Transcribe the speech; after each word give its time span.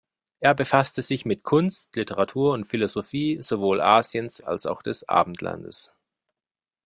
Er 0.39 0.55
befasste 0.55 1.03
sich 1.03 1.25
mit 1.27 1.43
Kunst, 1.43 1.95
Literatur 1.95 2.53
und 2.53 2.65
Philosophie 2.65 3.39
sowohl 3.39 3.79
Asiens 3.81 4.41
als 4.43 4.65
auch 4.65 4.81
des 4.81 5.07
Abendlandes. 5.07 5.91